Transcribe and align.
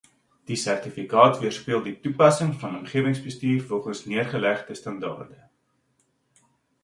Die 0.51 0.55
sertifikate 0.59 1.41
weerspieël 1.41 1.83
die 1.87 1.91
toepassing 2.05 2.55
van 2.63 2.79
omgewingsbestuur 2.79 3.67
volgens 3.73 4.01
neergelegde 4.13 4.79
standaarde. 4.79 5.39